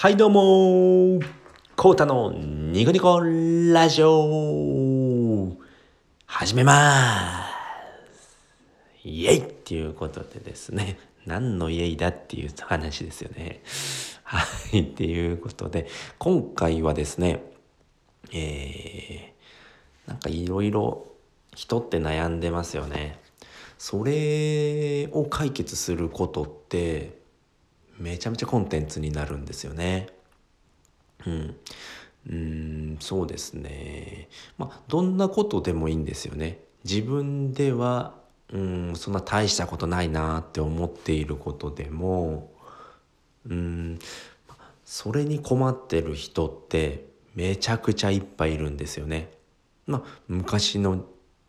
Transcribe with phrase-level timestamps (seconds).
[0.00, 1.20] はいどうも
[1.76, 5.54] コータのニコニコラジオ。
[6.24, 7.44] 始めま
[8.10, 8.38] す。
[9.04, 9.38] イエイ。
[9.40, 13.60] っていうことでですね、何のイエイだっていう話ですよね。
[14.24, 14.42] は
[14.72, 15.86] い、っていうことで、
[16.16, 17.42] 今回はですね、
[18.32, 21.08] えー、なんかいろいろ
[21.54, 23.20] 人って悩んでますよね。
[23.76, 27.19] それを解決することって
[28.00, 30.08] めちゃめちゃコンテンツになるんですよね。
[31.26, 31.56] うん。
[32.28, 34.28] うんそうですね。
[34.58, 36.58] まあどんなことでもいいんですよね。
[36.84, 38.14] 自分では
[38.52, 42.50] うんそんな大したことないなって思っていることでも
[43.48, 43.98] うん
[44.84, 49.30] それに困ってる人ってめちゃくちゃいっぱいいるんですよね。
[49.86, 51.04] まあ昔の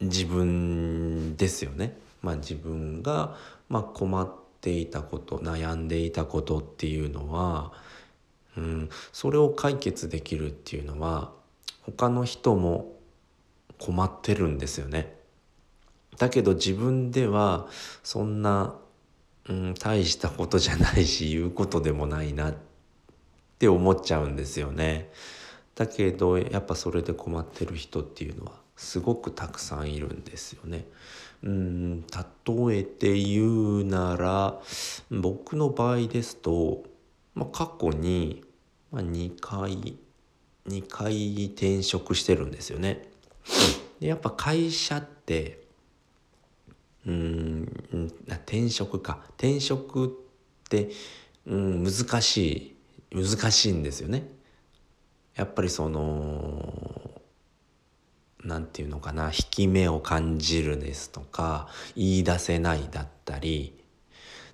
[0.00, 1.96] 自分ですよね。
[2.22, 3.36] まあ自分が、
[3.68, 7.72] まあ、困ってていたこと悩んでいたことっていうのは、
[8.56, 11.30] うん、それを解決できるっていうのは
[11.82, 12.92] 他の人も
[13.78, 15.14] 困ってるんですよね。
[16.18, 17.68] だけど自分では
[18.02, 18.74] そんな、
[19.48, 22.54] うん、大したことじゃないし言うことでもないなっ
[23.60, 25.12] て思っちゃうんですよね。
[25.76, 30.86] だけどやっぱそれで困ってる人っていうのはすごくたくさんいるんですよね。
[31.42, 34.60] うん例えて言うなら
[35.10, 36.84] 僕の場合ですと、
[37.34, 38.44] まあ、過去に
[38.92, 39.96] 2回
[40.68, 43.08] 2回転職してるんですよね。
[44.00, 45.64] でやっぱ会社って
[47.06, 50.90] うん転職か転職って
[51.46, 52.76] うん難し
[53.10, 54.28] い難しいんですよね。
[55.36, 56.85] やっぱりその
[58.46, 63.74] 何て言うのかな引き目を感じるですとか言い出せないだったり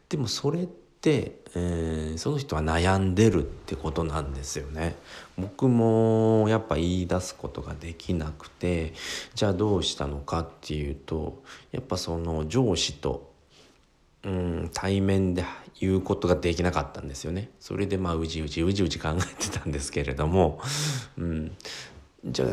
[0.08, 4.94] でもそれって、えー、その人は悩んでるってことなんですよね。
[5.38, 8.92] 僕もやっぱ言い出すことができなくて
[9.34, 13.33] じゃあどうしたのかっていうとやっぱその上司と
[14.24, 15.44] うん対面で
[15.80, 17.50] 言うことができなかったんですよね。
[17.58, 20.61] それでまあうじうじうじうじ考えてたんですけれども、
[21.17, 21.56] うん、
[22.24, 22.48] じゃあ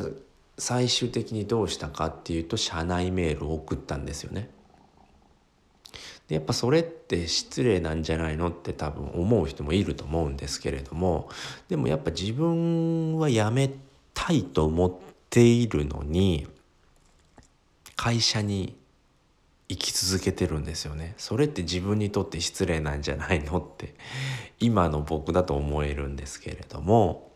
[0.60, 4.50] 最終的にどうしたかっていうと社内メールを送ったんですよね。
[6.28, 11.28] でやっぱそれって失礼なんじゃないのって多分思う人もいると思うんですけれども
[11.70, 13.72] でもやっぱ自分は辞め
[14.14, 14.94] たいと思っ
[15.32, 16.48] ているのに
[17.96, 18.78] 会社に
[19.68, 21.14] 生き続けてるんですよね。
[21.18, 23.96] それって自分にとって失礼なんじゃないのって
[24.60, 27.29] 今の僕だと思えるんですけれども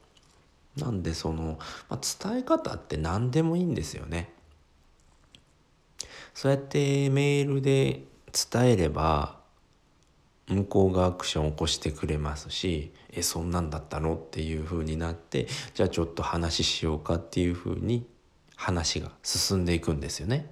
[0.77, 4.33] なんでその、まあ、伝え方って何でもいいんですよね。
[6.33, 8.03] そうやってメールで
[8.51, 9.37] 伝えれば
[10.47, 18.05] 向こうがアクションを起こしてくれますしえそんなんだったのっていう風になってじゃあちょっと話しようかっていう風に
[18.55, 20.49] 話が進んでいくんですよね。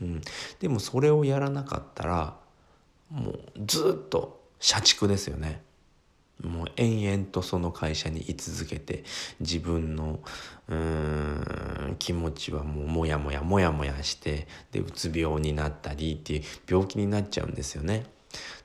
[0.00, 0.22] うん、
[0.60, 2.36] でもそれをやらなかったら
[3.10, 5.62] もうずっと社畜ですよね。
[6.42, 9.04] もう延々とその会社に居続けて
[9.40, 10.20] 自分の
[10.68, 18.04] うん気持ちはもうモヤモヤモヤモヤしてでうつ病になったりっていう病気になっちゃうんですよね。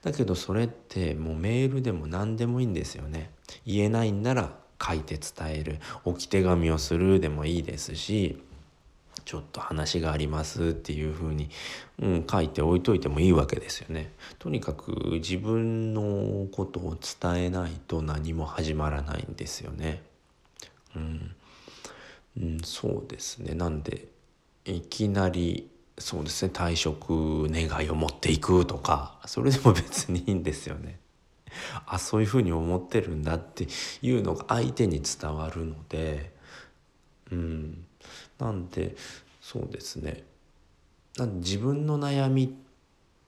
[0.02, 3.32] だけどそれってもうメールでも何でもいいんですよね。
[3.66, 8.42] 言えないんなら書いて伝える置き手紙をするでもいいですし
[9.26, 11.50] ちょっと話がありますっていうふうに、
[12.00, 14.14] うん、書いておいといてもいいわけですよね。
[14.40, 20.02] とにかく自分のことを伝えないと何も始まらないんですよね。
[20.96, 21.36] うん、
[22.38, 23.54] うん、そうですね。
[23.54, 24.08] なんで
[24.66, 31.00] いきなりそうですね退職願いを持っていくとかそれでも別にいいんですよね。
[31.86, 33.68] あそういうふうに思ってるんだって
[34.02, 36.32] いうのが相手に伝わるので、
[37.32, 37.86] うん、
[38.40, 38.96] なんで
[39.42, 40.24] そうですね
[41.18, 42.50] 自分の悩みっ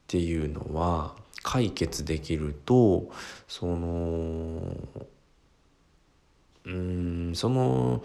[0.08, 3.12] ていうのは解決できると
[3.48, 4.76] その
[6.66, 8.04] うんその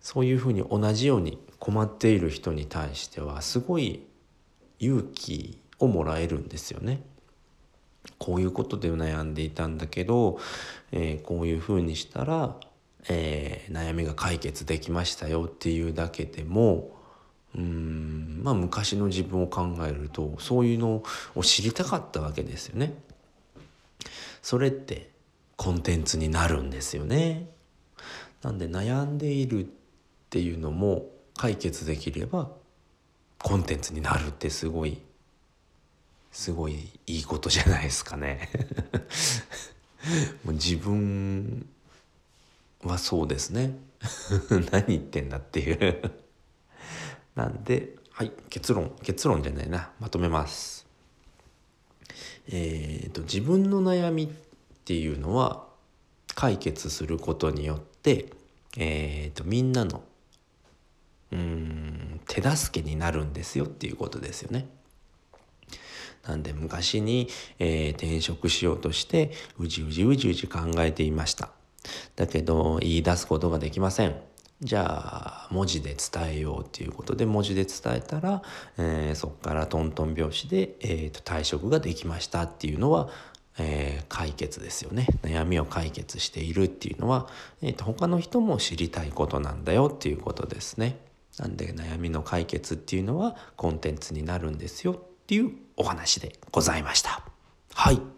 [0.00, 4.04] そういうふうに同じように困っている人に対してはすごい
[4.78, 7.02] 勇気をもらえるんですよね。
[8.18, 10.38] こういうことで悩んでいたんだけど、
[10.90, 12.56] えー、こういうふうにしたら
[13.08, 16.90] えー、悩みが解決できましたよっていうだけでも
[17.54, 21.02] うんまあ昔の自分を考えるとそういうの
[21.34, 22.94] を知りたかったわけですよね。
[24.40, 25.10] それって
[25.56, 27.48] コンテンツになるんですよね。
[28.42, 29.68] なんで悩んでいるっ
[30.30, 31.06] ていうのも
[31.36, 32.50] 解決できれば
[33.42, 35.00] コンテンツになるってすごい
[36.32, 38.48] すごいいいことじゃないですかね
[40.42, 41.66] もう自分
[42.82, 43.78] はそうですね。
[44.72, 46.10] 何言ってんだっていう。
[47.34, 48.32] なんではい。
[48.50, 49.90] 結論結論じゃないな。
[50.00, 50.86] まとめます。
[52.48, 54.28] えーと、自分の悩みっ
[54.84, 55.66] ていうのは
[56.34, 58.32] 解決することによって、
[58.76, 60.02] えーとみんなの
[61.32, 64.68] うん手助けになるんですよっていうことですよね。
[66.26, 71.50] なんで昔に、えー、転職しようとしてうじうじうじうじ考えていました。
[72.16, 74.14] だけど言い出すことができません。
[74.62, 78.42] じゃあ文字で伝えようっていうことで文字で伝えたら、
[78.78, 83.08] えー、そこからトントン拍子で、えー、と退職ができましたっていうのは、
[83.58, 87.28] えー、解決ですよね悩みを解決しているっていうのは、
[87.60, 90.96] えー、と他の人も知りたいことなんだよっていうことですね。
[91.38, 94.96] なんで悩みの解決っていうのはコンテンツになるんですよっ
[95.26, 97.22] ていうお話でございました。
[97.74, 98.11] はい。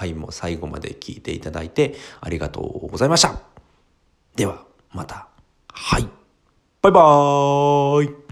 [0.00, 3.38] 回も最後まで聞いていただいてありがとうございました。
[4.34, 5.28] ではまた。
[5.72, 6.08] はい。
[6.82, 8.29] バイバーイ